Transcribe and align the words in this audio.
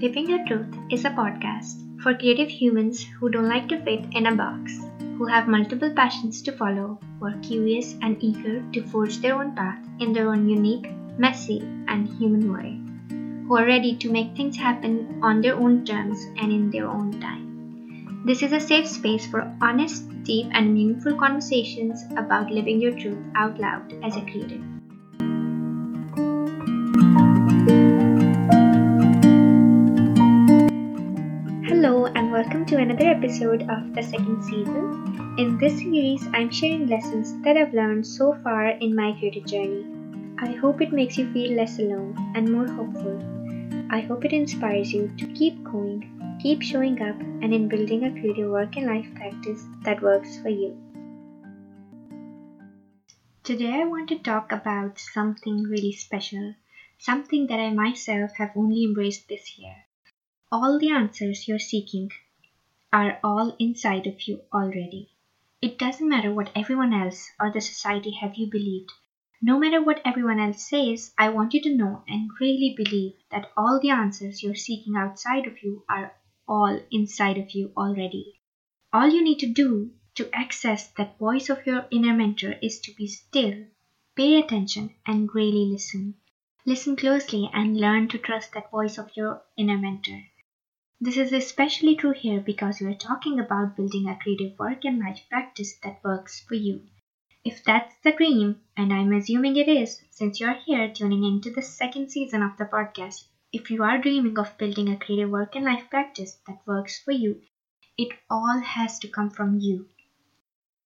Living 0.00 0.30
Your 0.30 0.46
Truth 0.46 0.76
is 0.92 1.04
a 1.04 1.10
podcast 1.10 1.82
for 2.04 2.14
creative 2.14 2.48
humans 2.48 3.02
who 3.18 3.28
don't 3.28 3.48
like 3.48 3.66
to 3.68 3.82
fit 3.82 4.04
in 4.12 4.26
a 4.26 4.34
box, 4.36 4.78
who 5.18 5.26
have 5.26 5.48
multiple 5.48 5.90
passions 5.90 6.40
to 6.42 6.52
follow, 6.52 7.00
who 7.18 7.26
are 7.26 7.38
curious 7.42 7.96
and 8.00 8.16
eager 8.22 8.62
to 8.74 8.86
forge 8.86 9.18
their 9.18 9.34
own 9.34 9.56
path 9.56 9.84
in 9.98 10.12
their 10.12 10.30
own 10.30 10.48
unique, 10.48 10.88
messy, 11.18 11.62
and 11.88 12.06
human 12.16 12.52
way, 12.52 12.78
who 13.48 13.56
are 13.56 13.66
ready 13.66 13.96
to 13.96 14.12
make 14.12 14.36
things 14.36 14.56
happen 14.56 15.18
on 15.20 15.40
their 15.40 15.56
own 15.56 15.84
terms 15.84 16.22
and 16.38 16.52
in 16.52 16.70
their 16.70 16.86
own 16.86 17.20
time. 17.20 18.22
This 18.24 18.44
is 18.44 18.52
a 18.52 18.60
safe 18.60 18.86
space 18.86 19.26
for 19.26 19.52
honest, 19.60 20.04
deep, 20.22 20.46
and 20.52 20.72
meaningful 20.72 21.16
conversations 21.16 22.04
about 22.16 22.52
living 22.52 22.80
your 22.80 22.92
truth 22.92 23.18
out 23.34 23.58
loud 23.58 23.92
as 24.04 24.14
a 24.14 24.20
creative. 24.20 24.62
Welcome 32.38 32.64
to 32.64 32.76
another 32.76 33.06
episode 33.06 33.62
of 33.62 33.92
the 33.94 34.00
second 34.00 34.40
season. 34.44 35.34
In 35.38 35.58
this 35.58 35.78
series, 35.78 36.24
I'm 36.32 36.52
sharing 36.52 36.86
lessons 36.86 37.34
that 37.42 37.56
I've 37.56 37.74
learned 37.74 38.06
so 38.06 38.32
far 38.44 38.68
in 38.68 38.94
my 38.94 39.10
creative 39.18 39.44
journey. 39.44 39.84
I 40.38 40.52
hope 40.52 40.80
it 40.80 40.92
makes 40.92 41.18
you 41.18 41.32
feel 41.32 41.56
less 41.56 41.80
alone 41.80 42.14
and 42.36 42.52
more 42.52 42.68
hopeful. 42.68 43.18
I 43.90 44.02
hope 44.02 44.24
it 44.24 44.32
inspires 44.32 44.92
you 44.92 45.10
to 45.18 45.26
keep 45.34 45.64
going, 45.64 46.38
keep 46.40 46.62
showing 46.62 47.02
up, 47.02 47.18
and 47.18 47.52
in 47.52 47.66
building 47.66 48.04
a 48.04 48.12
creative 48.12 48.48
work 48.48 48.76
and 48.76 48.86
life 48.86 49.12
practice 49.16 49.64
that 49.82 50.00
works 50.00 50.38
for 50.38 50.48
you. 50.48 50.78
Today, 53.42 53.80
I 53.80 53.84
want 53.84 54.10
to 54.10 54.18
talk 54.20 54.52
about 54.52 55.00
something 55.00 55.64
really 55.64 55.90
special, 55.90 56.54
something 56.98 57.48
that 57.48 57.58
I 57.58 57.70
myself 57.70 58.30
have 58.36 58.52
only 58.54 58.84
embraced 58.84 59.28
this 59.28 59.58
year. 59.58 59.74
All 60.52 60.78
the 60.78 60.90
answers 60.90 61.48
you're 61.48 61.58
seeking 61.58 62.12
are 62.92 63.18
all 63.22 63.54
inside 63.58 64.06
of 64.06 64.26
you 64.26 64.40
already. 64.52 65.10
It 65.60 65.78
doesn't 65.78 66.08
matter 66.08 66.32
what 66.32 66.50
everyone 66.54 66.94
else 66.94 67.30
or 67.40 67.50
the 67.50 67.60
society 67.60 68.12
have 68.12 68.36
you 68.36 68.48
believed. 68.50 68.92
No 69.42 69.58
matter 69.58 69.82
what 69.82 70.00
everyone 70.04 70.40
else 70.40 70.68
says, 70.68 71.12
I 71.18 71.28
want 71.28 71.54
you 71.54 71.60
to 71.62 71.76
know 71.76 72.02
and 72.08 72.30
really 72.40 72.74
believe 72.76 73.14
that 73.30 73.52
all 73.56 73.78
the 73.80 73.90
answers 73.90 74.42
you're 74.42 74.54
seeking 74.54 74.96
outside 74.96 75.46
of 75.46 75.62
you 75.62 75.84
are 75.88 76.14
all 76.48 76.80
inside 76.90 77.38
of 77.38 77.50
you 77.52 77.72
already. 77.76 78.40
All 78.92 79.08
you 79.08 79.22
need 79.22 79.38
to 79.40 79.52
do 79.52 79.90
to 80.14 80.30
access 80.32 80.88
that 80.92 81.18
voice 81.18 81.50
of 81.50 81.66
your 81.66 81.86
inner 81.90 82.14
mentor 82.14 82.56
is 82.62 82.80
to 82.80 82.94
be 82.94 83.06
still, 83.06 83.66
pay 84.16 84.38
attention, 84.38 84.94
and 85.06 85.32
really 85.34 85.66
listen. 85.66 86.14
Listen 86.64 86.96
closely 86.96 87.50
and 87.52 87.76
learn 87.76 88.08
to 88.08 88.18
trust 88.18 88.52
that 88.54 88.70
voice 88.70 88.96
of 88.96 89.16
your 89.16 89.42
inner 89.56 89.76
mentor. 89.76 90.22
This 91.00 91.16
is 91.16 91.32
especially 91.32 91.96
true 91.96 92.12
here 92.12 92.40
because 92.40 92.78
we 92.78 92.86
are 92.86 92.94
talking 92.94 93.40
about 93.40 93.74
building 93.74 94.08
a 94.08 94.14
creative 94.14 94.56
work 94.60 94.84
and 94.84 95.00
life 95.00 95.22
practice 95.28 95.74
that 95.82 95.98
works 96.04 96.38
for 96.38 96.54
you. 96.54 96.82
If 97.44 97.64
that's 97.64 97.96
the 98.04 98.12
dream, 98.12 98.60
and 98.76 98.92
I'm 98.92 99.12
assuming 99.12 99.56
it 99.56 99.68
is, 99.68 100.00
since 100.10 100.40
you're 100.40 100.54
here 100.54 100.88
tuning 100.88 101.24
into 101.24 101.50
the 101.50 101.62
second 101.62 102.10
season 102.10 102.42
of 102.42 102.56
the 102.58 102.66
podcast, 102.66 103.24
if 103.52 103.70
you 103.70 103.82
are 103.82 103.98
dreaming 103.98 104.38
of 104.38 104.56
building 104.58 104.88
a 104.88 104.96
creative 104.96 105.30
work 105.30 105.56
and 105.56 105.64
life 105.64 105.84
practice 105.90 106.38
that 106.46 106.58
works 106.66 107.00
for 107.00 107.12
you, 107.12 107.40
it 107.96 108.10
all 108.30 108.60
has 108.60 108.98
to 109.00 109.08
come 109.08 109.30
from 109.30 109.58
you. 109.58 109.86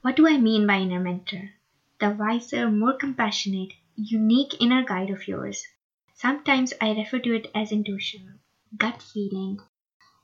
What 0.01 0.15
do 0.15 0.27
I 0.27 0.37
mean 0.37 0.67
by 0.67 0.79
inner 0.79 0.99
mentor? 0.99 1.51
The 1.99 2.11
wiser, 2.11 2.69
more 2.69 2.93
compassionate, 2.93 3.73
unique 3.95 4.55
inner 4.59 4.83
guide 4.83 5.09
of 5.09 5.27
yours. 5.27 5.65
Sometimes 6.13 6.73
I 6.81 6.91
refer 6.93 7.19
to 7.19 7.33
it 7.33 7.47
as 7.55 7.71
intuition, 7.71 8.39
gut 8.77 9.01
feeling, 9.01 9.59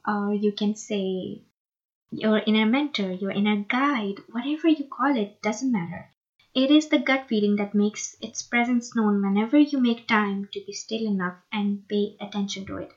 or 0.07 0.33
you 0.33 0.53
can 0.53 0.73
say 0.75 1.41
your 2.11 2.41
inner 2.47 2.65
mentor, 2.65 3.11
your 3.11 3.31
inner 3.31 3.57
guide, 3.57 4.21
whatever 4.31 4.69
you 4.69 4.85
call 4.85 5.15
it, 5.17 5.41
doesn't 5.41 5.71
matter. 5.71 6.09
It 6.55 6.71
is 6.71 6.87
the 6.87 6.97
gut 6.97 7.27
feeling 7.27 7.57
that 7.57 7.75
makes 7.75 8.15
its 8.21 8.41
presence 8.41 8.95
known 8.95 9.21
whenever 9.21 9.59
you 9.59 9.77
make 9.77 10.07
time 10.07 10.47
to 10.53 10.61
be 10.65 10.73
still 10.73 11.05
enough 11.05 11.35
and 11.51 11.87
pay 11.87 12.15
attention 12.21 12.65
to 12.67 12.77
it. 12.77 12.91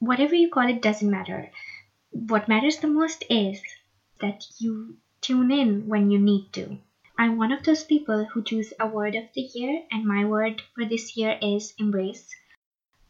Whatever 0.00 0.34
you 0.34 0.48
call 0.48 0.68
it 0.68 0.82
doesn't 0.82 1.10
matter. 1.10 1.50
What 2.10 2.48
matters 2.48 2.78
the 2.78 2.88
most 2.88 3.24
is 3.28 3.60
that 4.20 4.46
you 4.58 4.96
tune 5.20 5.50
in 5.50 5.86
when 5.88 6.10
you 6.10 6.18
need 6.18 6.52
to. 6.54 6.78
I'm 7.18 7.36
one 7.36 7.52
of 7.52 7.64
those 7.64 7.84
people 7.84 8.24
who 8.24 8.42
choose 8.42 8.72
a 8.80 8.86
word 8.86 9.14
of 9.14 9.24
the 9.34 9.42
year, 9.42 9.82
and 9.90 10.04
my 10.04 10.24
word 10.24 10.62
for 10.74 10.84
this 10.84 11.16
year 11.16 11.38
is 11.42 11.74
embrace. 11.78 12.34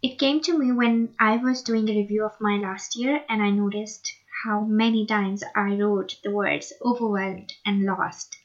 It 0.00 0.16
came 0.16 0.40
to 0.42 0.56
me 0.56 0.70
when 0.70 1.16
I 1.18 1.38
was 1.38 1.60
doing 1.60 1.88
a 1.88 1.96
review 1.96 2.24
of 2.24 2.40
my 2.40 2.56
last 2.56 2.94
year 2.94 3.24
and 3.28 3.42
I 3.42 3.50
noticed 3.50 4.14
how 4.44 4.60
many 4.60 5.04
times 5.04 5.42
I 5.56 5.74
wrote 5.74 6.20
the 6.22 6.30
words 6.30 6.72
overwhelmed 6.80 7.52
and 7.66 7.82
lost. 7.82 8.36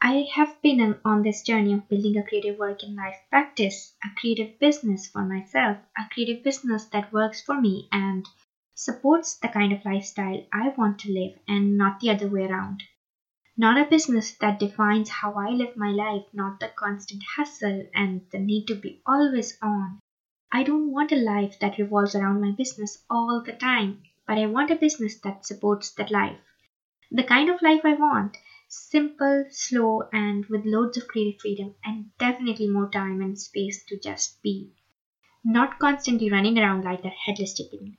I 0.00 0.26
have 0.32 0.62
been 0.62 0.98
on 1.04 1.22
this 1.22 1.42
journey 1.42 1.74
of 1.74 1.86
building 1.90 2.16
a 2.16 2.22
creative 2.22 2.58
work 2.58 2.82
and 2.82 2.96
life 2.96 3.18
practice, 3.28 3.94
a 4.02 4.18
creative 4.18 4.58
business 4.58 5.06
for 5.06 5.26
myself, 5.26 5.76
a 5.98 6.08
creative 6.10 6.42
business 6.42 6.86
that 6.86 7.12
works 7.12 7.42
for 7.42 7.60
me 7.60 7.86
and 7.92 8.26
supports 8.72 9.36
the 9.36 9.48
kind 9.48 9.74
of 9.74 9.84
lifestyle 9.84 10.42
I 10.54 10.70
want 10.70 11.00
to 11.00 11.12
live 11.12 11.38
and 11.46 11.76
not 11.76 12.00
the 12.00 12.08
other 12.08 12.28
way 12.28 12.46
around. 12.46 12.82
Not 13.58 13.76
a 13.76 13.90
business 13.90 14.32
that 14.38 14.58
defines 14.58 15.10
how 15.10 15.34
I 15.34 15.50
live 15.50 15.76
my 15.76 15.90
life, 15.90 16.24
not 16.32 16.60
the 16.60 16.68
constant 16.68 17.22
hustle 17.36 17.86
and 17.94 18.22
the 18.32 18.38
need 18.38 18.68
to 18.68 18.74
be 18.74 19.02
always 19.04 19.58
on 19.60 20.00
I 20.52 20.62
don't 20.62 20.90
want 20.90 21.10
a 21.12 21.16
life 21.16 21.58
that 21.60 21.78
revolves 21.78 22.14
around 22.14 22.40
my 22.40 22.52
business 22.52 22.98
all 23.08 23.40
the 23.40 23.52
time, 23.54 24.02
but 24.26 24.36
I 24.38 24.46
want 24.46 24.70
a 24.70 24.76
business 24.76 25.16
that 25.22 25.46
supports 25.46 25.90
that 25.92 26.10
life. 26.10 26.38
The 27.10 27.24
kind 27.24 27.48
of 27.48 27.62
life 27.62 27.82
I 27.84 27.94
want 27.94 28.36
simple, 28.68 29.44
slow, 29.50 30.02
and 30.12 30.46
with 30.46 30.64
loads 30.64 30.96
of 30.96 31.06
creative 31.08 31.40
freedom, 31.40 31.74
and 31.84 32.06
definitely 32.18 32.68
more 32.68 32.88
time 32.88 33.20
and 33.20 33.38
space 33.38 33.82
to 33.88 33.98
just 33.98 34.40
be. 34.42 34.72
Not 35.44 35.78
constantly 35.78 36.30
running 36.30 36.58
around 36.58 36.84
like 36.84 37.04
a 37.04 37.08
headless 37.08 37.52
chicken. 37.54 37.96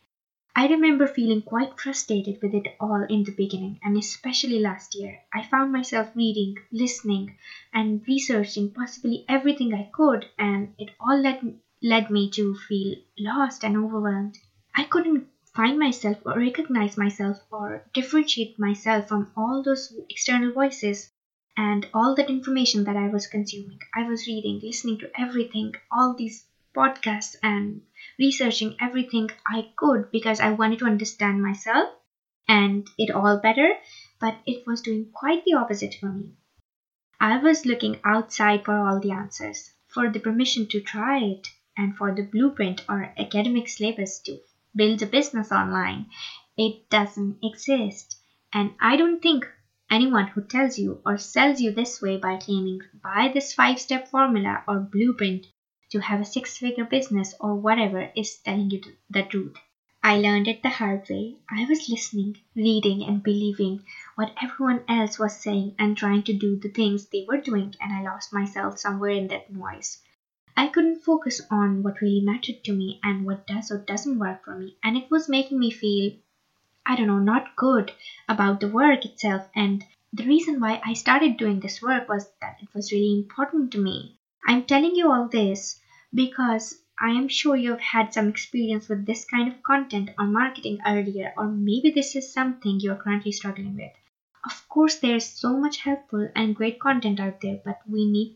I 0.56 0.68
remember 0.68 1.08
feeling 1.08 1.42
quite 1.42 1.80
frustrated 1.80 2.38
with 2.42 2.54
it 2.54 2.68
all 2.80 3.06
in 3.10 3.24
the 3.24 3.34
beginning, 3.34 3.80
and 3.84 3.98
especially 3.98 4.60
last 4.60 4.96
year. 4.96 5.20
I 5.34 5.44
found 5.44 5.72
myself 5.72 6.10
reading, 6.16 6.58
listening, 6.72 7.36
and 7.74 8.02
researching 8.08 8.70
possibly 8.70 9.24
everything 9.28 9.74
I 9.74 9.90
could, 9.92 10.28
and 10.38 10.70
it 10.78 10.92
all 11.00 11.20
led 11.20 11.38
led 11.82 12.10
me 12.10 12.30
to 12.30 12.56
feel 12.56 12.96
lost 13.18 13.64
and 13.64 13.78
overwhelmed. 13.78 14.38
I 14.76 14.84
couldn't 14.84 15.28
find 15.54 15.80
myself 15.80 16.18
or 16.26 16.38
recognize 16.38 16.98
myself 16.98 17.38
or 17.52 17.86
differentiate 17.94 18.60
myself 18.60 19.08
from 19.08 19.32
all 19.36 19.64
those 19.64 19.94
external 20.10 20.52
voices 20.52 21.10
and 21.58 21.88
all 21.94 22.16
that 22.16 22.30
information 22.30 22.84
that 22.86 22.96
I 22.96 23.08
was 23.08 23.28
consuming. 23.28 23.80
I 23.94 24.04
was 24.04 24.28
reading, 24.28 24.60
listening 24.62 24.98
to 25.00 25.12
everything, 25.20 25.74
all 25.92 26.14
these 26.14 26.46
podcasts, 26.76 27.36
and 27.44 27.82
researching 28.18 28.76
everything 28.80 29.30
I 29.48 29.72
could 29.76 30.12
because 30.12 30.40
I 30.40 30.52
wanted 30.52 30.80
to 30.80 30.86
understand 30.86 31.42
myself 31.42 31.90
and 32.48 32.90
it 32.98 33.12
all 33.12 33.38
better, 33.38 33.74
but 34.20 34.36
it 34.46 34.66
was 34.68 34.82
doing 34.82 35.12
quite 35.14 35.44
the 35.46 35.54
opposite 35.54 35.96
for 36.00 36.08
me. 36.08 36.34
I 37.20 37.38
was 37.38 37.66
looking 37.66 38.00
outside 38.04 38.66
for 38.66 38.76
all 38.76 39.00
the 39.00 39.12
answers, 39.12 39.72
for 39.88 40.10
the 40.10 40.20
permission 40.20 40.68
to 40.68 40.80
try 40.80 41.20
it, 41.20 41.48
and 41.80 41.96
for 41.96 42.14
the 42.14 42.24
blueprint 42.24 42.84
or 42.90 43.14
academic 43.18 43.70
syllabus 43.70 44.20
to 44.20 44.38
build 44.76 45.02
a 45.02 45.08
business 45.08 45.52
online. 45.52 46.06
It 46.58 46.90
doesn't 46.90 47.38
exist. 47.42 48.18
And 48.54 48.74
I 48.82 48.98
don't 48.98 49.22
think 49.22 49.48
anyone 49.90 50.28
who 50.28 50.42
tells 50.42 50.78
you 50.78 51.00
or 51.06 51.18
sells 51.18 51.62
you 51.62 51.72
this 51.72 52.02
way 52.02 52.18
by 52.18 52.36
claiming 52.36 52.82
buy 53.02 53.32
this 53.34 53.54
five 53.54 53.80
step 53.80 54.10
formula 54.10 54.62
or 54.68 54.80
blueprint 54.80 55.48
to 55.92 56.00
have 56.00 56.20
a 56.20 56.26
six 56.26 56.58
figure 56.58 56.84
business 56.84 57.34
or 57.40 57.56
whatever 57.56 58.10
is 58.14 58.36
telling 58.40 58.70
you 58.70 58.82
the 59.10 59.24
truth. 59.24 59.56
I 60.04 60.18
learned 60.18 60.50
it 60.50 60.62
the 60.62 60.70
hard 60.70 61.08
way. 61.10 61.38
I 61.50 61.66
was 61.66 61.90
listening, 61.90 62.38
reading, 62.56 63.04
and 63.04 63.24
believing 63.24 63.84
what 64.16 64.34
everyone 64.42 64.84
else 64.88 65.18
was 65.18 65.36
saying 65.36 65.76
and 65.80 65.96
trying 65.96 66.24
to 66.24 66.34
do 66.34 66.58
the 66.58 66.70
things 66.70 67.08
they 67.08 67.26
were 67.28 67.38
doing, 67.40 67.74
and 67.80 67.94
I 67.94 68.02
lost 68.04 68.34
myself 68.34 68.80
somewhere 68.80 69.12
in 69.12 69.28
that 69.28 69.50
noise. 69.50 70.00
I 70.60 70.68
couldn't 70.68 71.04
focus 71.04 71.40
on 71.50 71.84
what 71.84 72.02
really 72.02 72.20
mattered 72.20 72.66
to 72.66 72.74
me 72.74 73.00
and 73.02 73.26
what 73.26 73.48
does 73.48 73.72
or 73.72 73.78
doesn't 73.78 74.20
work 74.20 74.44
for 74.44 74.58
me. 74.58 74.76
And 74.84 74.98
it 74.98 75.10
was 75.10 75.30
making 75.30 75.58
me 75.58 75.72
feel, 75.72 76.12
I 76.86 76.98
don't 76.98 77.08
know, 77.08 77.20
not 77.20 77.56
good 77.56 77.94
about 78.28 78.60
the 78.60 78.68
work 78.68 79.06
itself. 79.06 79.48
And 79.56 79.86
the 80.12 80.26
reason 80.26 80.60
why 80.60 80.82
I 80.86 80.96
started 80.96 81.38
doing 81.38 81.62
this 81.62 81.82
work 81.82 82.10
was 82.10 82.30
that 82.42 82.58
it 82.62 82.68
was 82.74 82.92
really 82.92 83.14
important 83.14 83.72
to 83.72 83.78
me. 83.78 84.18
I'm 84.46 84.66
telling 84.66 84.96
you 84.96 85.10
all 85.10 85.30
this 85.30 85.80
because 86.14 86.82
I 87.00 87.12
am 87.12 87.30
sure 87.30 87.56
you've 87.56 87.80
had 87.80 88.14
some 88.14 88.28
experience 88.28 88.90
with 88.90 89.06
this 89.06 89.24
kind 89.24 89.48
of 89.48 89.64
content 89.64 90.10
or 90.20 90.26
marketing 90.26 90.80
earlier, 90.86 91.34
or 91.38 91.48
maybe 91.48 91.90
this 91.90 92.18
is 92.18 92.34
something 92.34 92.82
you're 92.82 92.98
currently 92.98 93.32
struggling 93.32 93.78
with. 93.78 93.94
Of 94.44 94.68
course, 94.68 94.98
there's 94.98 95.26
so 95.26 95.56
much 95.56 95.78
helpful 95.78 96.30
and 96.36 96.54
great 96.54 96.82
content 96.82 97.22
out 97.22 97.40
there, 97.40 97.62
but 97.64 97.80
we 97.88 98.06
need 98.06 98.36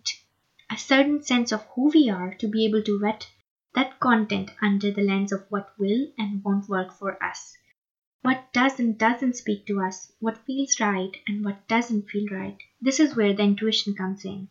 a 0.70 0.78
certain 0.78 1.22
sense 1.22 1.52
of 1.52 1.64
who 1.76 1.90
we 1.90 2.10
are 2.10 2.34
to 2.36 2.48
be 2.48 2.66
able 2.66 2.82
to 2.84 3.00
vet 3.00 3.30
that 3.76 4.00
content 4.00 4.52
under 4.62 4.92
the 4.92 5.02
lens 5.02 5.32
of 5.32 5.46
what 5.50 5.78
will 5.78 6.08
and 6.18 6.44
won't 6.44 6.70
work 6.70 6.92
for 6.94 7.22
us. 7.24 7.58
What 8.22 8.54
does 8.54 8.80
and 8.80 8.98
doesn't 8.98 9.36
speak 9.36 9.66
to 9.68 9.82
us, 9.82 10.12
what 10.20 10.46
feels 10.46 10.80
right 10.80 11.12
and 11.28 11.44
what 11.44 11.68
doesn't 11.68 12.10
feel 12.10 12.28
right. 12.32 12.58
This 12.82 13.00
is 13.00 13.16
where 13.16 13.34
the 13.34 13.44
intuition 13.44 13.96
comes 13.96 14.24
in. 14.26 14.48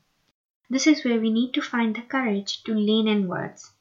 This 0.69 0.87
is 0.87 1.05
where 1.05 1.21
we 1.21 1.31
need 1.31 1.55
to 1.55 1.63
find 1.63 1.95
the 1.95 2.03
courage 2.03 2.63
to 2.65 2.75
lean 2.75 3.09
inwards 3.09 3.73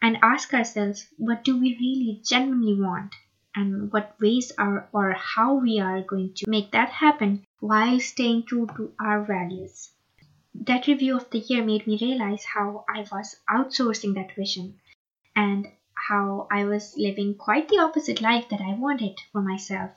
and 0.00 0.18
ask 0.22 0.54
ourselves 0.54 1.08
what 1.16 1.44
do 1.44 1.58
we 1.58 1.76
really 1.78 2.20
genuinely 2.24 2.80
want 2.80 3.14
and 3.54 3.92
what 3.92 4.18
ways 4.20 4.52
are 4.58 4.88
or 4.92 5.12
how 5.12 5.54
we 5.54 5.80
are 5.80 6.02
going 6.02 6.32
to 6.34 6.48
make 6.48 6.70
that 6.72 6.90
happen 6.90 7.44
while 7.60 7.98
staying 7.98 8.44
true 8.44 8.66
to 8.76 8.92
our 9.00 9.24
values. 9.24 9.90
That 10.54 10.86
review 10.86 11.16
of 11.16 11.30
the 11.30 11.38
year 11.38 11.64
made 11.64 11.86
me 11.86 11.98
realize 12.00 12.44
how 12.44 12.84
I 12.88 13.06
was 13.12 13.36
outsourcing 13.48 14.14
that 14.14 14.34
vision 14.34 14.80
and 15.34 15.68
how 15.94 16.46
I 16.50 16.64
was 16.64 16.96
living 16.96 17.34
quite 17.34 17.68
the 17.68 17.78
opposite 17.78 18.20
life 18.20 18.48
that 18.50 18.60
I 18.60 18.74
wanted 18.74 19.18
for 19.32 19.40
myself. 19.42 19.90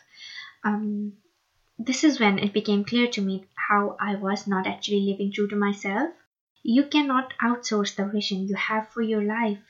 Um, 0.64 1.14
this 1.80 2.04
is 2.04 2.20
when 2.20 2.38
it 2.40 2.54
became 2.54 2.86
clear 2.86 3.08
to 3.08 3.22
me 3.22 3.46
how 3.56 3.98
I 4.00 4.16
was 4.16 4.48
not 4.48 4.68
actually 4.68 5.02
living 5.02 5.32
true 5.32 5.48
to 5.48 5.56
myself. 5.56 6.12
You 6.64 6.86
cannot 6.86 7.34
outsource 7.42 7.96
the 7.96 8.06
vision 8.06 8.48
you 8.48 8.56
have 8.56 8.90
for 8.90 9.02
your 9.02 9.24
life 9.24 9.64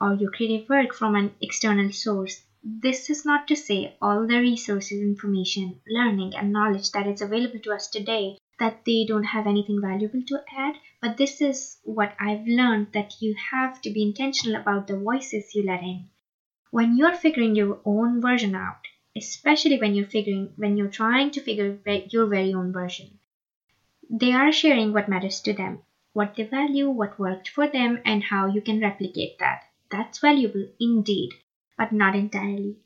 or 0.00 0.14
your 0.14 0.30
creative 0.30 0.68
work 0.68 0.94
from 0.94 1.14
an 1.16 1.34
external 1.40 1.92
source. 1.92 2.42
This 2.62 3.10
is 3.10 3.24
not 3.24 3.48
to 3.48 3.56
say 3.56 3.96
all 4.00 4.26
the 4.26 4.38
resources, 4.38 5.00
information, 5.00 5.80
learning, 5.88 6.34
and 6.36 6.52
knowledge 6.52 6.92
that 6.92 7.06
is 7.06 7.20
available 7.20 7.58
to 7.60 7.72
us 7.72 7.88
today 7.88 8.38
that 8.60 8.84
they 8.86 9.04
don't 9.04 9.24
have 9.24 9.48
anything 9.48 9.80
valuable 9.80 10.22
to 10.28 10.44
add, 10.56 10.76
but 11.02 11.16
this 11.16 11.40
is 11.40 11.80
what 11.82 12.14
I've 12.20 12.46
learned 12.46 12.92
that 12.92 13.20
you 13.20 13.34
have 13.50 13.80
to 13.82 13.90
be 13.90 14.02
intentional 14.04 14.60
about 14.60 14.86
the 14.86 14.96
voices 14.96 15.56
you 15.56 15.64
let 15.64 15.82
in. 15.82 16.08
When 16.70 16.96
you're 16.96 17.14
figuring 17.14 17.54
your 17.56 17.80
own 17.84 18.20
version 18.20 18.54
out, 18.54 18.86
especially 19.16 19.78
when 19.78 19.94
you're 19.94 20.06
figuring 20.06 20.52
when 20.56 20.76
you're 20.76 20.88
trying 20.88 21.32
to 21.32 21.40
figure 21.40 21.78
your 22.10 22.26
very 22.26 22.54
own 22.54 22.72
version, 22.72 23.18
they 24.10 24.32
are 24.32 24.52
sharing 24.52 24.92
what 24.92 25.08
matters 25.08 25.40
to 25.40 25.54
them, 25.54 25.82
what 26.12 26.36
they 26.36 26.42
value, 26.42 26.90
what 26.90 27.18
worked 27.18 27.48
for 27.48 27.66
them, 27.66 27.98
and 28.04 28.22
how 28.24 28.46
you 28.46 28.60
can 28.60 28.78
replicate 28.78 29.38
that. 29.38 29.64
That's 29.90 30.18
valuable 30.18 30.68
indeed 30.78 31.30
but 31.78 31.90
not 31.90 32.14
entirely. 32.14 32.76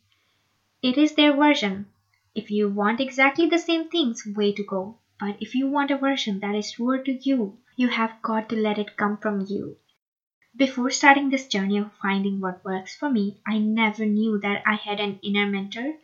It 0.82 0.98
is 0.98 1.14
their 1.14 1.34
version. 1.34 1.86
If 2.34 2.50
you 2.50 2.68
want 2.68 3.00
exactly 3.00 3.48
the 3.48 3.58
same 3.58 3.88
things, 3.88 4.24
way 4.26 4.52
to 4.52 4.62
go. 4.62 4.98
But 5.18 5.36
if 5.40 5.54
you 5.54 5.66
want 5.68 5.90
a 5.90 5.96
version 5.98 6.38
that 6.40 6.54
is 6.54 6.72
true 6.72 7.02
to 7.02 7.12
you, 7.12 7.58
you 7.76 7.88
have 7.88 8.22
got 8.22 8.48
to 8.50 8.56
let 8.56 8.78
it 8.78 8.96
come 8.96 9.18
from 9.18 9.44
you. 9.48 9.76
Before 10.56 10.90
starting 10.90 11.30
this 11.30 11.46
journey 11.48 11.78
of 11.78 11.92
finding 11.94 12.40
what 12.40 12.64
works 12.64 12.96
for 12.96 13.10
me, 13.10 13.40
I 13.46 13.58
never 13.58 14.06
knew 14.06 14.38
that 14.40 14.62
I 14.66 14.74
had 14.76 15.00
an 15.00 15.20
inner 15.22 15.46
mentor. 15.46 15.98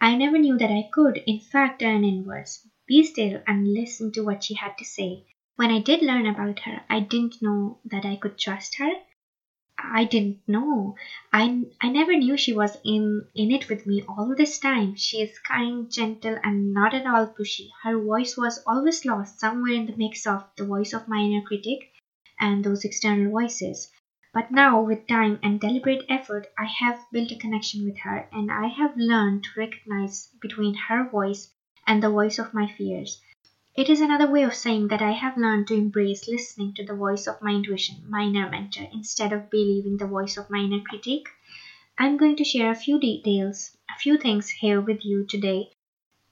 I 0.00 0.14
never 0.16 0.38
knew 0.38 0.58
that 0.58 0.70
I 0.70 0.88
could, 0.92 1.18
in 1.26 1.40
fact, 1.40 1.80
turn 1.80 2.04
inwards, 2.04 2.68
be 2.86 3.02
still, 3.04 3.42
and 3.46 3.72
listen 3.72 4.12
to 4.12 4.22
what 4.24 4.44
she 4.44 4.54
had 4.54 4.78
to 4.78 4.84
say. 4.84 5.24
When 5.56 5.70
I 5.70 5.80
did 5.80 6.02
learn 6.02 6.26
about 6.26 6.60
her, 6.60 6.84
I 6.90 7.00
didn't 7.00 7.42
know 7.42 7.80
that 7.86 8.04
I 8.06 8.16
could 8.16 8.38
trust 8.38 8.76
her. 8.78 8.92
I 9.92 10.04
didn't 10.04 10.38
know. 10.46 10.94
I, 11.32 11.64
I 11.80 11.88
never 11.88 12.16
knew 12.16 12.36
she 12.36 12.52
was 12.52 12.76
in, 12.84 13.24
in 13.34 13.50
it 13.50 13.68
with 13.68 13.86
me 13.86 14.02
all 14.08 14.34
this 14.36 14.58
time. 14.58 14.94
She 14.94 15.20
is 15.20 15.38
kind, 15.40 15.90
gentle, 15.90 16.36
and 16.42 16.72
not 16.72 16.94
at 16.94 17.06
all 17.06 17.26
pushy. 17.26 17.68
Her 17.82 17.98
voice 17.98 18.36
was 18.36 18.58
always 18.66 19.04
lost 19.04 19.38
somewhere 19.38 19.72
in 19.72 19.86
the 19.86 19.96
mix 19.96 20.26
of 20.26 20.42
the 20.56 20.64
voice 20.64 20.92
of 20.92 21.06
my 21.08 21.18
inner 21.18 21.42
critic 21.42 21.80
and 22.38 22.64
those 22.64 22.84
external 22.84 23.30
voices. 23.30 23.88
But 24.32 24.50
now, 24.50 24.80
with 24.80 25.06
time 25.06 25.38
and 25.42 25.60
deliberate 25.60 26.04
effort, 26.08 26.46
I 26.58 26.66
have 26.78 26.98
built 27.12 27.32
a 27.32 27.36
connection 27.36 27.84
with 27.84 27.98
her, 28.04 28.28
and 28.32 28.50
I 28.50 28.68
have 28.68 28.92
learned 28.96 29.42
to 29.44 29.60
recognize 29.60 30.28
between 30.40 30.74
her 30.88 31.04
voice 31.04 31.48
and 31.86 32.02
the 32.02 32.10
voice 32.10 32.38
of 32.38 32.54
my 32.54 32.66
fears. 32.66 33.20
It 33.76 33.88
is 33.88 34.00
another 34.00 34.28
way 34.28 34.44
of 34.44 34.54
saying 34.54 34.86
that 34.88 35.02
I 35.02 35.10
have 35.10 35.36
learned 35.36 35.66
to 35.66 35.74
embrace 35.74 36.28
listening 36.28 36.74
to 36.74 36.84
the 36.84 36.94
voice 36.94 37.26
of 37.26 37.42
my 37.42 37.50
intuition, 37.50 38.08
my 38.08 38.22
inner 38.22 38.48
mentor, 38.48 38.86
instead 38.92 39.32
of 39.32 39.50
believing 39.50 39.96
the 39.96 40.06
voice 40.06 40.36
of 40.36 40.48
my 40.48 40.58
inner 40.58 40.78
critic. 40.78 41.26
I'm 41.98 42.16
going 42.16 42.36
to 42.36 42.44
share 42.44 42.70
a 42.70 42.76
few 42.76 43.00
details, 43.00 43.76
a 43.90 43.98
few 43.98 44.16
things 44.16 44.48
here 44.48 44.80
with 44.80 45.04
you 45.04 45.24
today 45.24 45.70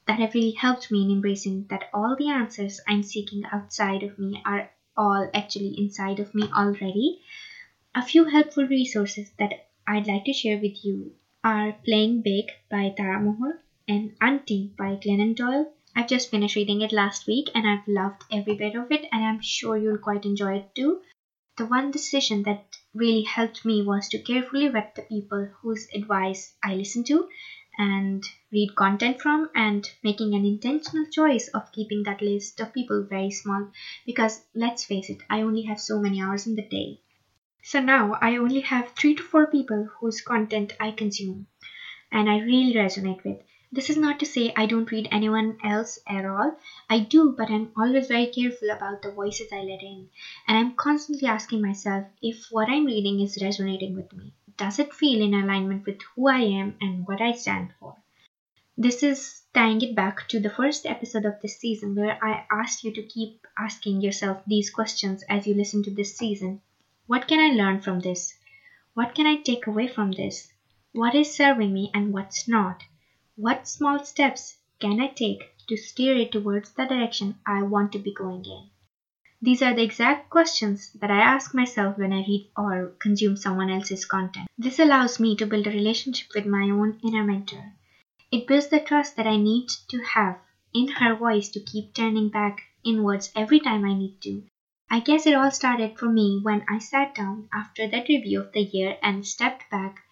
that 0.07 0.21
have 0.21 0.35
really 0.35 0.53
helped 0.53 0.89
me 0.93 1.03
in 1.03 1.11
embracing 1.11 1.67
that 1.69 1.89
all 1.93 2.15
the 2.15 2.29
answers 2.29 2.81
I'm 2.87 3.03
seeking 3.03 3.43
outside 3.51 4.05
of 4.05 4.21
me 4.21 4.41
are 4.47 4.71
all 4.97 5.29
actually 5.35 5.75
inside 5.77 6.21
of 6.21 6.33
me 6.37 6.49
already. 6.57 7.19
A 7.93 8.03
few 8.03 8.27
helpful 8.27 8.69
resources 8.69 9.33
that 9.41 9.67
I'd 9.85 10.07
like 10.07 10.27
to 10.27 10.33
share 10.33 10.59
with 10.59 10.85
you 10.85 11.17
are 11.43 11.73
Playing 11.85 12.21
Big 12.23 12.53
by 12.71 12.91
Tara 12.97 13.19
Mohr 13.19 13.59
and 13.89 14.15
Untamed 14.21 14.77
by 14.77 14.95
Glennon 14.95 15.35
Doyle 15.35 15.73
I've 15.97 16.07
just 16.07 16.31
finished 16.31 16.57
reading 16.57 16.81
it 16.83 16.93
last 16.93 17.27
week 17.27 17.49
and 17.55 17.67
I've 17.67 17.87
loved 17.87 18.25
every 18.31 18.55
bit 18.55 18.75
of 18.75 18.91
it, 18.91 19.05
and 19.13 19.25
I'm 19.25 19.41
sure 19.41 19.77
you'll 19.77 19.99
quite 19.99 20.25
enjoy 20.25 20.57
it 20.57 20.65
too. 20.75 20.99
The 21.57 21.67
one 21.67 21.91
decision 21.91 22.43
that 22.43 22.61
really 22.95 23.23
helped 23.23 23.65
me 23.65 23.83
was 23.83 24.09
to 24.09 24.19
carefully 24.19 24.69
vet 24.69 24.95
the 24.95 25.03
people 25.03 25.49
whose 25.63 25.87
advice 25.95 26.53
I 26.63 26.75
listen 26.75 27.05
to 27.05 27.27
and 27.79 28.23
read 28.53 28.75
content 28.75 29.21
from, 29.21 29.47
and 29.55 29.89
making 30.03 30.35
an 30.35 30.45
intentional 30.45 31.07
choice 31.07 31.49
of 31.55 31.73
keeping 31.73 32.03
that 32.05 32.21
list 32.21 32.61
of 32.61 32.73
people 32.73 33.03
very 33.09 33.31
small 33.31 33.67
because 34.07 34.41
let's 34.55 34.85
face 34.85 35.09
it, 35.11 35.23
I 35.31 35.43
only 35.43 35.63
have 35.63 35.81
so 35.81 35.99
many 35.99 36.21
hours 36.21 36.47
in 36.47 36.55
the 36.55 36.63
day. 36.63 36.99
So 37.65 37.81
now 37.81 38.17
I 38.21 38.37
only 38.37 38.61
have 38.61 38.91
three 38.97 39.15
to 39.15 39.23
four 39.23 39.47
people 39.47 39.87
whose 40.01 40.21
content 40.21 40.73
I 40.81 40.93
consume 40.93 41.49
and 42.13 42.29
I 42.31 42.39
really 42.39 42.75
resonate 42.75 43.25
with. 43.25 43.39
This 43.75 43.89
is 43.89 43.97
not 43.97 44.21
to 44.21 44.27
say 44.27 44.53
I 44.55 44.67
don't 44.67 44.93
read 44.93 45.09
anyone 45.11 45.57
else 45.65 45.99
at 46.07 46.27
all. 46.27 46.59
I 46.91 46.99
do, 46.99 47.35
but 47.35 47.51
I'm 47.51 47.73
always 47.75 48.07
very 48.07 48.27
careful 48.27 48.69
about 48.69 49.01
the 49.01 49.11
voices 49.11 49.51
I 49.51 49.63
let 49.63 49.83
in. 49.83 50.11
And 50.47 50.59
I'm 50.59 50.77
constantly 50.77 51.27
asking 51.27 51.63
myself 51.63 52.07
if 52.21 52.49
what 52.51 52.69
I'm 52.69 52.85
reading 52.85 53.21
is 53.21 53.41
resonating 53.41 53.95
with 53.95 54.13
me. 54.13 54.35
Does 54.59 54.79
it 54.79 54.93
feel 54.93 55.23
in 55.23 55.33
alignment 55.33 55.87
with 55.87 56.03
who 56.15 56.29
I 56.29 56.41
am 56.41 56.77
and 56.83 57.07
what 57.07 57.23
I 57.23 57.33
stand 57.33 57.73
for? 57.81 57.97
This 58.77 59.03
is 59.03 59.41
tying 59.55 59.81
it 59.81 59.95
back 59.95 60.29
to 60.29 60.39
the 60.39 60.51
first 60.51 60.85
episode 60.85 61.25
of 61.25 61.41
this 61.41 61.59
season 61.59 61.95
where 61.95 62.19
I 62.23 62.45
asked 62.51 62.85
you 62.85 62.93
to 62.93 63.03
keep 63.03 63.47
asking 63.59 64.03
yourself 64.03 64.43
these 64.47 64.69
questions 64.69 65.25
as 65.31 65.47
you 65.47 65.55
listen 65.55 65.83
to 65.85 65.91
this 65.91 66.15
season. 66.15 66.61
What 67.07 67.27
can 67.27 67.41
I 67.41 67.55
learn 67.55 67.81
from 67.81 68.01
this? 68.01 68.35
What 68.93 69.15
can 69.15 69.27
I 69.27 69.37
take 69.37 69.67
away 69.67 69.89
from 69.89 70.13
this? 70.13 70.53
What 70.93 71.15
is 71.15 71.35
serving 71.35 71.73
me 71.73 71.91
and 71.95 72.13
what's 72.13 72.47
not? 72.47 72.83
What 73.37 73.67
small 73.67 74.05
steps 74.05 74.59
can 74.79 75.01
I 75.01 75.07
take 75.07 75.57
to 75.69 75.77
steer 75.77 76.15
it 76.17 76.33
towards 76.33 76.73
the 76.73 76.85
direction 76.85 77.37
I 77.47 77.63
want 77.63 77.93
to 77.93 77.99
be 77.99 78.13
going 78.13 78.45
in? 78.45 78.69
These 79.41 79.63
are 79.63 79.75
the 79.75 79.83
exact 79.83 80.29
questions 80.29 80.93
that 81.01 81.11
I 81.11 81.21
ask 81.21 81.55
myself 81.55 81.97
when 81.97 82.13
I 82.13 82.27
read 82.27 82.51
or 82.57 82.93
consume 82.99 83.37
someone 83.37 83.71
else's 83.71 84.05
content. 84.05 84.49
This 84.59 84.79
allows 84.79 85.19
me 85.19 85.35
to 85.37 85.47
build 85.47 85.67
a 85.67 85.71
relationship 85.71 86.29
with 86.35 86.45
my 86.45 86.65
own 86.65 87.01
inner 87.03 87.25
mentor. 87.25 87.73
It 88.31 88.47
builds 88.47 88.69
the 88.69 88.81
trust 88.81 89.17
that 89.17 89.27
I 89.27 89.39
need 89.39 89.69
to 89.89 90.03
have 90.03 90.39
in 90.75 90.89
her 90.89 91.15
voice 91.15 91.49
to 91.53 91.61
keep 91.61 91.95
turning 91.95 92.29
back 92.29 92.61
inwards 92.85 93.33
every 93.35 93.61
time 93.61 93.87
I 93.87 93.95
need 93.95 94.21
to. 94.23 94.43
I 94.91 95.01
guess 95.01 95.27
it 95.27 95.35
all 95.35 95.51
started 95.51 95.99
for 95.99 96.11
me 96.11 96.39
when 96.43 96.67
I 96.69 96.79
sat 96.79 97.15
down 97.15 97.49
after 97.51 97.89
that 97.89 98.09
review 98.09 98.41
of 98.41 98.53
the 98.53 98.61
year 98.61 98.99
and 99.03 99.27
stepped 99.27 99.71
back 99.71 100.05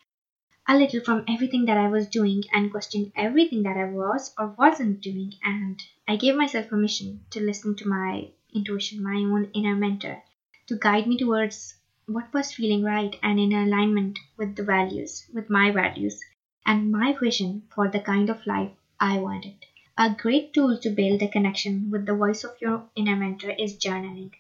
a 0.70 0.76
little 0.76 1.00
from 1.00 1.24
everything 1.28 1.64
that 1.64 1.76
I 1.76 1.88
was 1.88 2.06
doing 2.06 2.44
and 2.52 2.70
questioned 2.70 3.10
everything 3.16 3.64
that 3.64 3.76
I 3.76 3.86
was 3.86 4.32
or 4.38 4.54
wasn't 4.56 5.00
doing. 5.00 5.32
And 5.42 5.82
I 6.06 6.14
gave 6.14 6.36
myself 6.36 6.68
permission 6.68 7.24
to 7.30 7.40
listen 7.40 7.74
to 7.74 7.88
my 7.88 8.28
intuition, 8.54 9.02
my 9.02 9.16
own 9.16 9.50
inner 9.52 9.74
mentor, 9.74 10.22
to 10.68 10.76
guide 10.76 11.08
me 11.08 11.18
towards 11.18 11.74
what 12.06 12.32
was 12.32 12.52
feeling 12.52 12.84
right 12.84 13.18
and 13.20 13.40
in 13.40 13.52
alignment 13.52 14.20
with 14.36 14.54
the 14.54 14.62
values, 14.62 15.26
with 15.34 15.50
my 15.50 15.72
values, 15.72 16.20
and 16.64 16.92
my 16.92 17.16
vision 17.20 17.64
for 17.74 17.88
the 17.88 17.98
kind 17.98 18.30
of 18.30 18.46
life 18.46 18.70
I 19.00 19.18
wanted. 19.18 19.56
A 19.98 20.14
great 20.14 20.52
tool 20.52 20.78
to 20.82 20.90
build 20.90 21.20
a 21.20 21.26
connection 21.26 21.90
with 21.90 22.06
the 22.06 22.14
voice 22.14 22.44
of 22.44 22.54
your 22.60 22.84
inner 22.94 23.16
mentor 23.16 23.50
is 23.50 23.76
journaling. 23.76 24.30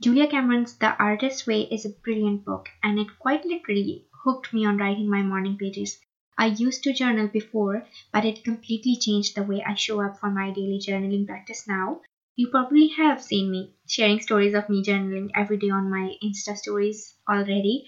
Julia 0.00 0.26
Cameron's 0.26 0.78
The 0.78 0.96
Artist's 0.98 1.46
Way 1.46 1.68
is 1.70 1.84
a 1.84 1.90
brilliant 1.90 2.46
book, 2.46 2.70
and 2.82 2.98
it 2.98 3.18
quite 3.18 3.44
literally 3.44 4.06
hooked 4.24 4.52
me 4.52 4.64
on 4.66 4.76
writing 4.78 5.08
my 5.08 5.22
morning 5.22 5.56
pages. 5.58 5.98
I 6.38 6.46
used 6.46 6.82
to 6.84 6.92
journal 6.92 7.28
before, 7.28 7.86
but 8.12 8.24
it 8.24 8.44
completely 8.44 8.96
changed 8.96 9.34
the 9.34 9.42
way 9.42 9.62
I 9.62 9.74
show 9.74 10.00
up 10.00 10.18
for 10.18 10.30
my 10.30 10.50
daily 10.52 10.78
journaling 10.78 11.26
practice 11.26 11.66
now. 11.66 12.00
You 12.36 12.48
probably 12.48 12.88
have 12.88 13.22
seen 13.22 13.50
me 13.50 13.74
sharing 13.86 14.20
stories 14.20 14.54
of 14.54 14.68
me 14.68 14.82
journaling 14.82 15.30
every 15.34 15.58
day 15.58 15.70
on 15.70 15.90
my 15.90 16.16
Insta 16.22 16.56
stories 16.56 17.14
already. 17.28 17.86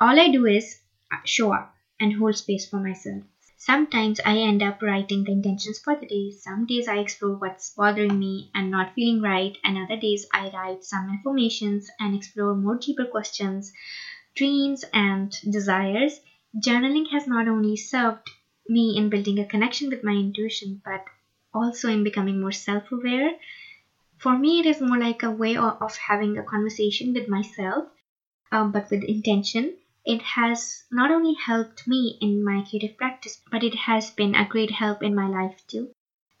All 0.00 0.18
I 0.18 0.28
do 0.30 0.46
is 0.46 0.80
uh, 1.12 1.18
show 1.24 1.52
up 1.52 1.74
and 2.00 2.12
hold 2.14 2.36
space 2.36 2.68
for 2.68 2.80
myself. 2.80 3.22
Sometimes 3.56 4.20
I 4.24 4.38
end 4.38 4.62
up 4.62 4.82
writing 4.82 5.24
the 5.24 5.32
intentions 5.32 5.78
for 5.78 5.94
the 5.94 6.06
day. 6.06 6.32
Some 6.32 6.66
days 6.66 6.88
I 6.88 6.98
explore 6.98 7.36
what's 7.36 7.70
bothering 7.74 8.18
me 8.18 8.50
and 8.54 8.70
not 8.70 8.94
feeling 8.94 9.22
right, 9.22 9.56
and 9.62 9.78
other 9.78 10.00
days 10.00 10.26
I 10.32 10.50
write 10.50 10.84
some 10.84 11.08
affirmations 11.10 11.88
and 12.00 12.14
explore 12.14 12.54
more 12.56 12.76
deeper 12.78 13.04
questions 13.04 13.72
dreams 14.34 14.84
and 14.92 15.30
desires, 15.50 16.20
journaling 16.56 17.10
has 17.10 17.26
not 17.26 17.48
only 17.48 17.76
served 17.76 18.30
me 18.68 18.96
in 18.96 19.10
building 19.10 19.38
a 19.38 19.46
connection 19.46 19.90
with 19.90 20.04
my 20.04 20.12
intuition, 20.12 20.82
but 20.84 21.04
also 21.54 21.88
in 21.88 22.04
becoming 22.04 22.40
more 22.40 22.52
self 22.52 22.90
aware. 22.92 23.38
For 24.18 24.38
me, 24.38 24.60
it 24.60 24.66
is 24.66 24.80
more 24.80 24.98
like 24.98 25.24
a 25.24 25.32
way 25.32 25.56
of 25.56 25.96
having 25.96 26.38
a 26.38 26.44
conversation 26.44 27.12
with 27.12 27.28
myself, 27.28 27.88
um, 28.52 28.72
but 28.72 28.90
with 28.90 29.02
intention. 29.04 29.76
It 30.04 30.22
has 30.22 30.84
not 30.92 31.10
only 31.10 31.34
helped 31.34 31.88
me 31.88 32.18
in 32.20 32.44
my 32.44 32.64
creative 32.68 32.96
practice, 32.96 33.40
but 33.50 33.64
it 33.64 33.74
has 33.74 34.10
been 34.10 34.34
a 34.34 34.48
great 34.48 34.70
help 34.70 35.02
in 35.02 35.14
my 35.14 35.28
life 35.28 35.60
too. 35.66 35.90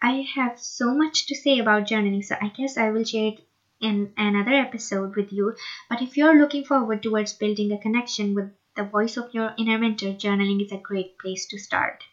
I 0.02 0.26
have 0.34 0.60
so 0.60 0.94
much 0.94 1.26
to 1.26 1.34
say 1.34 1.58
about 1.58 1.88
journaling, 1.88 2.24
so 2.24 2.36
I 2.40 2.48
guess 2.48 2.76
I 2.78 2.90
will 2.90 3.04
share 3.04 3.28
it 3.28 3.40
in 3.80 4.12
another 4.16 4.52
episode 4.52 5.16
with 5.16 5.32
you. 5.32 5.54
But 5.88 6.02
if 6.02 6.16
you're 6.16 6.38
looking 6.38 6.64
forward 6.64 7.02
towards 7.02 7.32
building 7.32 7.72
a 7.72 7.78
connection 7.78 8.34
with 8.34 8.52
the 8.76 8.84
voice 8.84 9.16
of 9.16 9.34
your 9.34 9.54
inner 9.58 9.78
mentor, 9.78 10.12
journaling 10.14 10.64
is 10.64 10.72
a 10.72 10.78
great 10.78 11.18
place 11.18 11.46
to 11.46 11.58
start. 11.58 12.04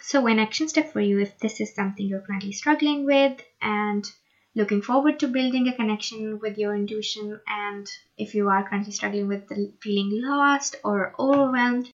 So, 0.00 0.26
an 0.26 0.40
action 0.40 0.66
step 0.66 0.90
for 0.90 1.00
you 1.00 1.20
if 1.20 1.38
this 1.38 1.60
is 1.60 1.72
something 1.72 2.08
you're 2.08 2.18
currently 2.18 2.50
struggling 2.50 3.04
with 3.04 3.40
and 3.62 4.04
looking 4.56 4.82
forward 4.82 5.20
to 5.20 5.28
building 5.28 5.68
a 5.68 5.72
connection 5.72 6.40
with 6.40 6.58
your 6.58 6.74
intuition, 6.74 7.40
and 7.46 7.86
if 8.16 8.34
you 8.34 8.48
are 8.48 8.68
currently 8.68 8.90
struggling 8.90 9.28
with 9.28 9.46
feeling 9.80 10.10
lost 10.20 10.74
or 10.82 11.14
overwhelmed, 11.16 11.92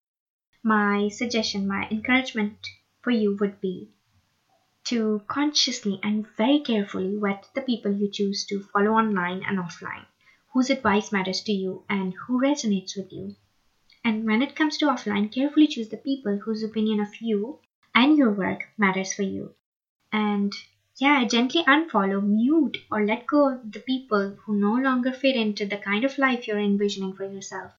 my 0.62 1.08
suggestion, 1.08 1.66
my 1.68 1.88
encouragement 1.90 2.68
for 3.02 3.12
you 3.12 3.36
would 3.40 3.60
be 3.60 3.90
to 4.84 5.22
consciously 5.26 5.98
and 6.02 6.26
very 6.36 6.60
carefully 6.60 7.16
vet 7.18 7.48
the 7.54 7.62
people 7.62 7.90
you 7.90 8.10
choose 8.10 8.44
to 8.44 8.62
follow 8.62 8.90
online 8.90 9.42
and 9.42 9.58
offline, 9.58 10.04
whose 10.52 10.68
advice 10.68 11.10
matters 11.10 11.42
to 11.42 11.52
you 11.52 11.82
and 11.88 12.12
who 12.12 12.38
resonates 12.38 12.94
with 12.94 13.10
you. 13.10 13.34
And 14.04 14.26
when 14.26 14.42
it 14.42 14.54
comes 14.54 14.76
to 14.78 14.86
offline, 14.86 15.32
carefully 15.32 15.68
choose 15.68 15.88
the 15.88 15.96
people 15.96 16.36
whose 16.36 16.62
opinion 16.62 17.00
of 17.00 17.20
you 17.22 17.60
and 17.94 18.18
your 18.18 18.30
work 18.30 18.64
matters 18.76 19.14
for 19.14 19.22
you. 19.22 19.54
And 20.12 20.52
yeah, 20.96 21.24
gently 21.24 21.64
unfollow, 21.64 22.22
mute, 22.22 22.76
or 22.90 23.06
let 23.06 23.26
go 23.26 23.48
of 23.48 23.72
the 23.72 23.80
people 23.80 24.36
who 24.44 24.54
no 24.54 24.74
longer 24.74 25.12
fit 25.12 25.34
into 25.34 25.64
the 25.64 25.78
kind 25.78 26.04
of 26.04 26.18
life 26.18 26.46
you're 26.46 26.58
envisioning 26.58 27.14
for 27.14 27.24
yourself. 27.24 27.72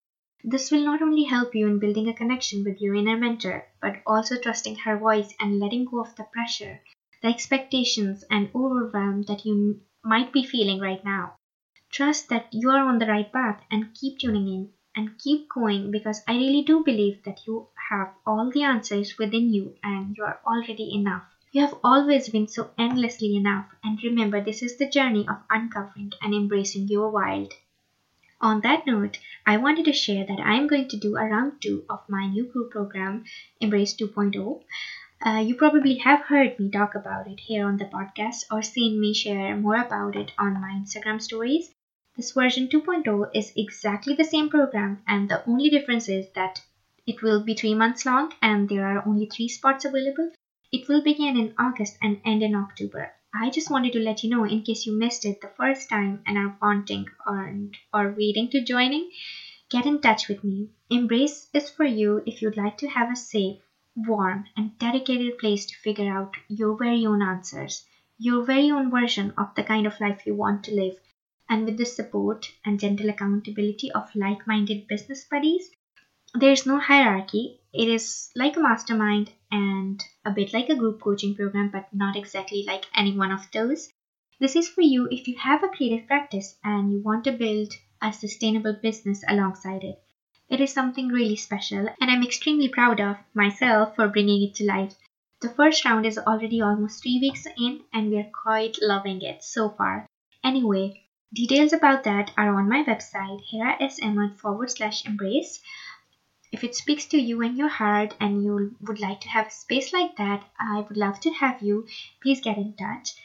This 0.44 0.72
will 0.72 0.84
not 0.84 1.02
only 1.02 1.24
help 1.24 1.56
you 1.56 1.68
in 1.68 1.80
building 1.80 2.10
a 2.10 2.14
connection 2.14 2.64
with 2.64 2.82
your 2.82 2.96
inner 2.96 3.18
mentor, 3.18 3.68
but 3.80 4.02
also 4.06 4.40
trusting 4.40 4.76
her 4.78 4.98
voice 4.98 5.34
and 5.40 5.60
letting 5.60 5.86
go 5.86 6.02
of 6.02 6.16
the 6.16 6.24
pressure 6.24 6.82
the 7.26 7.32
expectations 7.32 8.24
and 8.30 8.52
overwhelm 8.54 9.24
that 9.24 9.46
you 9.46 9.82
might 10.04 10.32
be 10.32 10.46
feeling 10.46 10.80
right 10.80 11.04
now. 11.04 11.34
Trust 11.92 12.30
that 12.30 12.48
you 12.52 12.70
are 12.70 12.88
on 12.88 13.00
the 13.00 13.08
right 13.08 13.34
path 13.34 13.64
and 13.72 13.96
keep 13.96 14.20
tuning 14.20 14.48
in 14.48 14.70
and 14.96 15.18
keep 15.18 15.50
going 15.50 15.90
because 15.90 16.22
I 16.28 16.36
really 16.36 16.62
do 16.62 16.84
believe 16.84 17.24
that 17.24 17.48
you 17.48 17.68
have 17.90 18.14
all 18.28 18.52
the 18.52 18.62
answers 18.62 19.18
within 19.18 19.52
you 19.52 19.74
and 19.82 20.16
you 20.16 20.24
are 20.24 20.40
already 20.46 20.94
enough. 20.94 21.24
You 21.52 21.62
have 21.62 21.74
always 21.84 22.30
been 22.30 22.48
so 22.48 22.70
endlessly 22.78 23.36
enough, 23.36 23.74
and 23.84 23.98
remember, 24.04 24.44
this 24.44 24.62
is 24.62 24.78
the 24.78 24.88
journey 24.88 25.28
of 25.28 25.38
uncovering 25.50 26.12
and 26.22 26.34
embracing 26.34 26.90
your 26.90 27.10
wild. 27.10 27.54
On 28.40 28.62
that 28.62 28.86
note, 28.86 29.18
I 29.48 29.58
wanted 29.58 29.86
to 29.86 29.94
share 29.94 30.26
that 30.26 30.40
I 30.40 30.56
am 30.58 30.68
going 30.68 30.90
to 30.90 30.98
do 30.98 31.16
a 31.16 31.26
round 31.26 31.62
two 31.62 31.86
of 31.90 32.08
my 32.08 32.28
new 32.28 32.46
group 32.46 32.72
program, 32.72 33.24
Embrace 33.62 33.96
2.0. 33.96 34.62
Uh, 35.26 35.40
you 35.40 35.56
probably 35.56 35.96
have 35.96 36.22
heard 36.22 36.58
me 36.60 36.70
talk 36.70 36.94
about 36.94 37.28
it 37.28 37.40
here 37.40 37.66
on 37.66 37.78
the 37.78 37.86
podcast 37.86 38.46
or 38.52 38.62
seen 38.62 39.02
me 39.02 39.12
share 39.12 39.58
more 39.58 39.76
about 39.76 40.16
it 40.16 40.32
on 40.38 40.54
my 40.62 40.70
Instagram 40.80 41.20
stories. 41.20 41.74
This 42.16 42.32
version 42.32 42.68
2.0 42.68 43.32
is 43.34 43.52
exactly 43.58 44.14
the 44.14 44.24
same 44.24 44.50
program, 44.50 45.02
and 45.08 45.28
the 45.28 45.44
only 45.50 45.70
difference 45.72 46.08
is 46.08 46.28
that 46.36 46.62
it 47.08 47.24
will 47.24 47.44
be 47.44 47.56
three 47.56 47.74
months 47.74 48.06
long 48.06 48.34
and 48.42 48.70
there 48.70 48.86
are 48.86 49.06
only 49.08 49.26
three 49.26 49.48
spots 49.50 49.84
available. 49.84 50.32
It 50.72 50.88
will 50.88 51.02
begin 51.02 51.38
in 51.38 51.56
August 51.58 51.98
and 52.04 52.22
end 52.24 52.44
in 52.44 52.54
October. 52.54 53.12
I 53.34 53.50
just 53.50 53.72
wanted 53.72 53.94
to 53.94 54.00
let 54.00 54.24
you 54.24 54.30
know 54.30 54.46
in 54.46 54.62
case 54.62 54.86
you 54.86 54.96
missed 54.96 55.26
it 55.26 55.42
the 55.42 55.52
first 55.58 55.90
time 55.90 56.22
and 56.28 56.38
are 56.38 56.56
wanting 56.62 57.08
or, 57.26 57.52
or 57.92 58.12
waiting 58.16 58.50
to 58.52 58.64
joining, 58.64 59.10
get 59.72 59.88
in 59.88 60.02
touch 60.02 60.28
with 60.28 60.44
me. 60.44 60.70
Embrace 60.92 61.50
is 61.52 61.70
for 61.70 61.84
you 61.84 62.22
if 62.28 62.44
you'd 62.44 62.58
like 62.58 62.78
to 62.78 62.88
have 62.88 63.12
a 63.12 63.16
safe, 63.16 63.60
warm, 63.96 64.46
and 64.58 64.78
dedicated 64.78 65.38
place 65.38 65.66
to 65.66 65.78
figure 65.78 66.12
out 66.12 66.34
your 66.48 66.76
very 66.78 67.06
own 67.06 67.22
answers, 67.22 67.86
your 68.18 68.44
very 68.44 68.70
own 68.72 68.92
version 68.92 69.34
of 69.38 69.54
the 69.56 69.64
kind 69.64 69.88
of 69.88 70.00
life 70.00 70.26
you 70.26 70.36
want 70.36 70.64
to 70.64 70.76
live. 70.76 71.00
And 71.50 71.66
with 71.66 71.78
the 71.78 71.86
support 71.86 72.52
and 72.66 72.80
gentle 72.80 73.10
accountability 73.10 73.92
of 73.92 74.14
like 74.16 74.46
minded 74.48 74.88
business 74.88 75.24
buddies, 75.24 75.72
there's 76.34 76.66
no 76.66 76.80
hierarchy. 76.80 77.60
It 77.74 77.88
is 77.88 78.30
like 78.36 78.58
a 78.58 78.62
mastermind 78.62 79.32
and 79.52 80.04
a 80.26 80.32
bit 80.32 80.54
like 80.54 80.70
a 80.70 80.76
group 80.76 81.00
coaching 81.02 81.36
program, 81.36 81.70
but 81.70 81.88
not 81.94 82.16
exactly 82.16 82.64
like 82.68 82.86
any 82.96 83.18
one 83.18 83.32
of 83.32 83.50
those. 83.52 83.90
This 84.40 84.56
is 84.56 84.68
for 84.68 84.82
you 84.82 85.08
if 85.10 85.28
you 85.28 85.38
have 85.38 85.64
a 85.64 85.70
creative 85.70 86.08
practice 86.08 86.58
and 86.64 86.92
you 86.92 87.02
want 87.02 87.24
to 87.24 87.32
build 87.32 87.74
a 88.02 88.12
sustainable 88.12 88.74
business 88.82 89.24
alongside 89.28 89.84
it. 89.84 90.05
It 90.48 90.62
is 90.62 90.72
something 90.72 91.08
really 91.08 91.36
special, 91.36 91.88
and 92.00 92.12
I'm 92.12 92.24
extremely 92.24 92.70
proud 92.70 93.02
of 93.02 93.18
myself 93.34 93.96
for 93.96 94.08
bringing 94.08 94.44
it 94.44 94.54
to 94.56 94.66
life. 94.66 94.96
The 95.42 95.50
first 95.50 95.84
round 95.84 96.06
is 96.06 96.20
already 96.20 96.62
almost 96.62 97.02
three 97.02 97.20
weeks 97.20 97.48
in, 97.58 97.82
and 97.92 98.12
we're 98.12 98.30
quite 98.44 98.78
loving 98.82 99.22
it 99.24 99.44
so 99.44 99.70
far. 99.70 100.08
Anyway, 100.44 101.02
details 101.34 101.74
about 101.74 102.04
that 102.04 102.32
are 102.38 102.54
on 102.56 102.70
my 102.70 102.84
website, 102.84 103.42
hirasmud 103.52 104.38
forward 104.38 104.70
slash 104.70 105.06
embrace. 105.06 105.62
If 106.52 106.64
it 106.64 106.76
speaks 106.76 107.06
to 107.08 107.18
you 107.18 107.42
in 107.42 107.58
your 107.58 107.68
heart 107.68 108.16
and 108.20 108.44
you 108.44 108.76
would 108.82 109.00
like 109.00 109.22
to 109.22 109.30
have 109.30 109.48
a 109.48 109.52
space 109.52 109.92
like 109.92 110.16
that, 110.18 110.46
I 110.60 110.82
would 110.82 110.96
love 110.96 111.20
to 111.22 111.32
have 111.32 111.64
you. 111.64 111.88
Please 112.22 112.40
get 112.40 112.58
in 112.58 112.74
touch. 112.74 113.16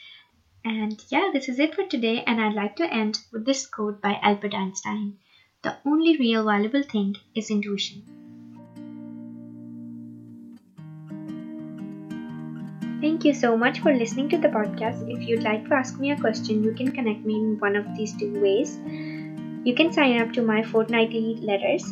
And 0.65 0.99
yeah, 1.09 1.29
this 1.31 1.47
is 1.47 1.59
it 1.59 1.75
for 1.75 1.85
today, 1.85 2.23
and 2.25 2.41
I'd 2.41 2.55
like 2.55 2.77
to 2.77 2.91
end 2.91 3.19
with 3.31 3.45
this 3.45 3.67
quote 3.67 4.01
by 4.01 4.19
Albert 4.23 4.55
Einstein. 4.55 5.19
The 5.63 5.75
only 5.85 6.17
real 6.17 6.43
valuable 6.43 6.81
thing 6.81 7.15
is 7.35 7.51
intuition. 7.51 8.01
Thank 12.99 13.25
you 13.25 13.33
so 13.33 13.55
much 13.55 13.79
for 13.79 13.93
listening 13.93 14.29
to 14.29 14.37
the 14.37 14.47
podcast. 14.47 15.07
If 15.07 15.27
you'd 15.27 15.43
like 15.43 15.67
to 15.67 15.75
ask 15.75 15.99
me 15.99 16.11
a 16.11 16.17
question, 16.17 16.63
you 16.63 16.71
can 16.71 16.91
connect 16.91 17.23
me 17.25 17.35
in 17.35 17.59
one 17.59 17.75
of 17.75 17.85
these 17.95 18.13
two 18.17 18.41
ways. 18.41 18.79
You 19.63 19.75
can 19.75 19.91
sign 19.91 20.19
up 20.19 20.31
to 20.33 20.41
my 20.41 20.63
fortnightly 20.63 21.37
letters 21.41 21.83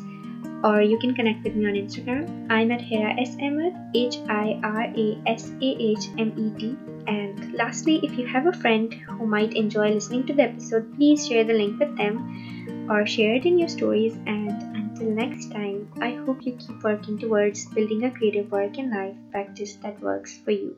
or 0.63 0.81
you 0.81 0.97
can 0.97 1.13
connect 1.13 1.43
with 1.43 1.55
me 1.55 1.67
on 1.67 1.73
Instagram. 1.73 2.47
I'm 2.49 2.71
at 2.71 2.81
Hira 2.81 3.13
S. 3.19 3.38
H 3.39 4.17
I 4.27 4.59
R 4.63 4.83
A 4.83 5.17
S 5.27 5.51
A 5.61 5.75
H 5.79 6.09
M 6.17 6.33
E 6.35 6.51
T. 6.59 6.75
And 7.05 7.53
lastly, 7.53 7.99
if 8.01 8.17
you 8.17 8.25
have 8.25 8.47
a 8.47 8.53
friend 8.53 8.93
who 8.93 9.27
might 9.27 9.53
enjoy 9.53 9.91
listening 9.91 10.25
to 10.25 10.33
the 10.33 10.43
episode, 10.43 10.91
please 10.95 11.27
share 11.27 11.43
the 11.43 11.53
link 11.53 11.79
with 11.79 11.95
them 11.97 12.59
or 12.89 13.05
share 13.05 13.36
it 13.36 13.46
in 13.46 13.58
your 13.60 13.69
stories. 13.69 14.17
And 14.25 14.51
until 14.75 15.12
next 15.12 15.51
time, 15.51 15.89
I 16.01 16.12
hope 16.13 16.46
you 16.46 16.53
keep 16.53 16.84
working 16.84 17.17
towards 17.19 17.65
building 17.67 18.03
a 18.03 18.12
creative 18.12 18.51
work 18.51 18.77
and 18.77 18.91
life 18.91 19.15
practice 19.31 19.75
that 19.84 20.01
works 20.01 20.38
for 20.41 20.51
you. 20.51 20.75